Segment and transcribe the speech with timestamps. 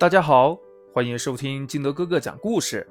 [0.00, 0.58] 大家好，
[0.94, 2.88] 欢迎收听金德哥哥讲故事。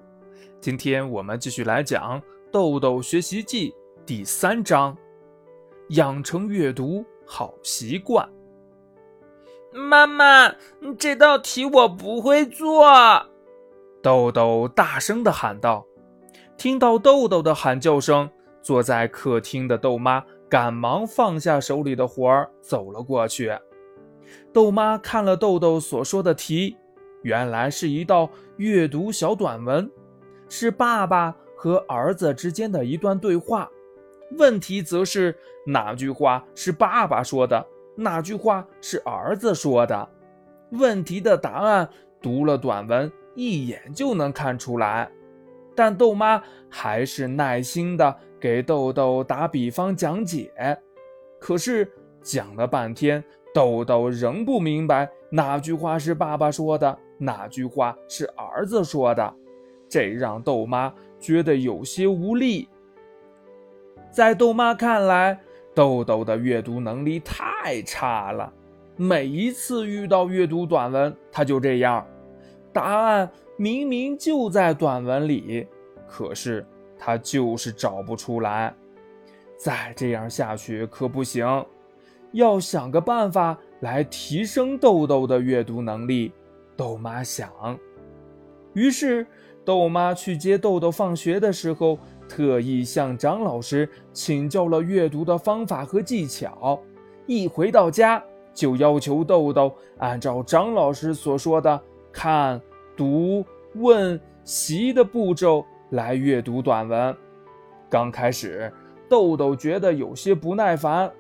[0.62, 3.72] 今天我们继续来讲《豆豆学习记》
[4.06, 4.96] 第三章：
[5.88, 8.30] 养成阅读好习惯。
[9.74, 10.54] 妈妈，
[11.00, 12.86] 这道题我不会做。
[14.04, 15.84] 豆豆大声的喊道。
[16.58, 18.30] 听到豆豆的喊叫声，
[18.62, 23.52] 坐在客厅的豆妈赶忙放下手里的活儿，走了过去。
[24.54, 26.78] 豆妈看了豆豆所说的题。
[27.22, 29.90] 原来是一道阅读小短文，
[30.48, 33.70] 是爸爸和儿子之间的一段对话。
[34.38, 35.36] 问题则是
[35.66, 40.08] 哪句话是爸爸说的，哪句话是儿子说的？
[40.72, 41.90] 问题的答案
[42.22, 45.12] 读了短文一眼就能看出来，
[45.76, 50.52] 但豆妈还是耐心的给豆豆打比方讲解。
[51.40, 51.92] 可是
[52.22, 56.98] 讲了半天，豆豆仍不明白哪句话是爸爸说的。
[57.20, 59.36] 那句话是儿子说的，
[59.90, 62.68] 这让豆妈觉得有些无力。
[64.10, 65.38] 在豆妈看来，
[65.76, 68.52] 豆豆的阅读能力太差了，
[68.96, 72.08] 每一次遇到阅读短文，他就这样。
[72.72, 75.68] 答案明明就在短文里，
[76.08, 76.66] 可是
[76.98, 78.74] 他就是找不出来。
[79.58, 81.46] 再这样下去可不行，
[82.32, 86.32] 要想个办法来提升豆豆的阅读能力。
[86.80, 87.78] 豆妈想，
[88.72, 89.28] 于是
[89.66, 92.00] 豆妈去接豆豆放学的时候，
[92.30, 96.82] 特意向张老师请教了阅读的方法和技巧。
[97.28, 102.62] 一回到家，就要求豆豆按照张老师所说的看、
[102.96, 103.44] 读、
[103.76, 107.14] 问、习的步骤来阅读短文。
[107.90, 108.72] 刚开始，
[109.10, 111.12] 豆豆觉得有些不耐烦，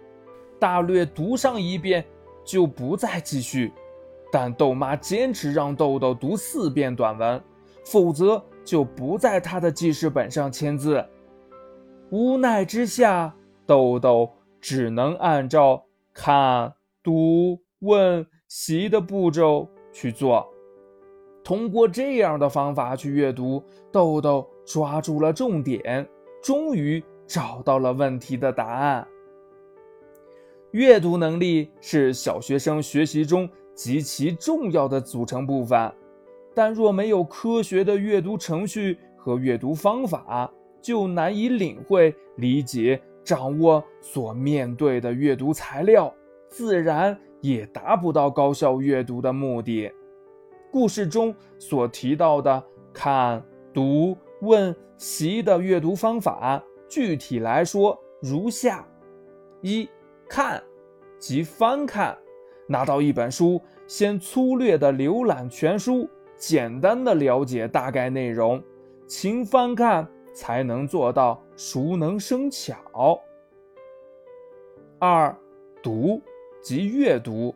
[0.57, 2.05] 大略读上一遍
[2.45, 3.73] 就不再继续。
[4.31, 7.41] 但豆妈坚持让豆豆读四遍短文，
[7.85, 11.03] 否则就不在他的记事本上签字。
[12.11, 13.35] 无奈之下，
[13.65, 14.31] 豆豆
[14.61, 20.47] 只能按照看、读、问、习的步骤去做。
[21.43, 26.07] 通过这样的方法去阅读，豆豆抓住了重点，
[26.43, 29.07] 终于找到了问题的答案。
[30.71, 33.49] 阅读能力是小学生学习中。
[33.79, 35.89] 极其重要的组成部分，
[36.53, 40.51] 但若没有科学的阅读程序和阅读方法，
[40.81, 46.13] 就难以领会、理解、掌握所面对的阅读材料，
[46.49, 49.89] 自然也达不到高效阅读的目的。
[50.73, 52.61] 故事中所提到的
[52.91, 53.41] 看、
[53.73, 58.85] 读、问、习的阅读方法，具体来说如下：
[59.61, 59.87] 一
[60.27, 60.61] 看，
[61.17, 62.17] 即翻看。
[62.71, 66.07] 拿到一本书，先粗略地浏览全书，
[66.37, 68.61] 简单的了解大概内容，
[69.07, 73.19] 勤翻看才能做到熟能生巧。
[74.99, 75.35] 二，
[75.81, 76.21] 读
[76.61, 77.55] 即阅读，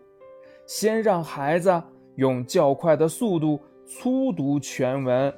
[0.66, 1.84] 先让孩子
[2.16, 5.32] 用较快的速度粗读全文，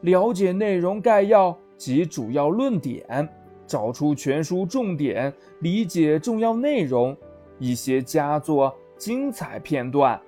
[0.00, 3.28] 了解内容概要及主要论点，
[3.64, 7.16] 找出全书重点，理解重要内容，
[7.60, 8.74] 一些佳作。
[8.96, 10.20] 精彩片段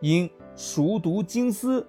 [0.00, 1.86] 应熟读精思。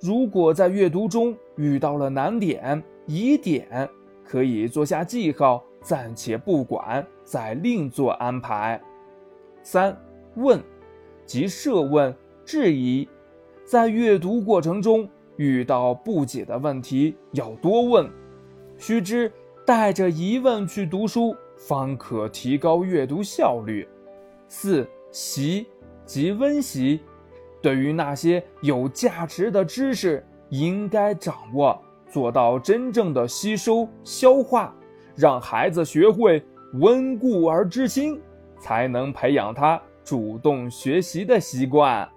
[0.00, 3.88] 如果在阅读中遇到了难点、疑点，
[4.24, 8.80] 可以做下记号，暂且不管，再另做安排。
[9.62, 9.96] 三
[10.36, 10.62] 问，
[11.24, 13.08] 即设问、质疑。
[13.64, 18.10] 在阅读过程中遇到不解的问题，要多问。
[18.76, 19.32] 须知
[19.64, 23.88] 带着疑问去读书，方可提高阅读效率。
[24.48, 24.86] 四。
[25.14, 25.64] 习
[26.04, 27.00] 及温习，
[27.62, 31.80] 对于那些有价值的知识，应该掌握，
[32.10, 34.74] 做到真正的吸收消化，
[35.14, 36.44] 让孩子学会
[36.80, 38.20] 温故而知新，
[38.58, 42.08] 才能培养他主动学习的习惯。